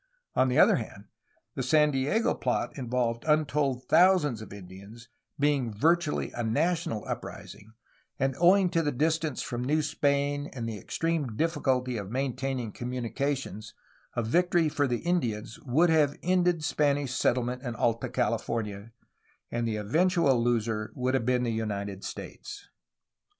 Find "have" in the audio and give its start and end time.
15.91-16.17, 21.13-21.27